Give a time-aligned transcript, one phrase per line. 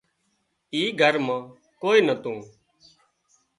[0.73, 1.41] اي گھر مان
[1.81, 2.37] ڪوئي نتون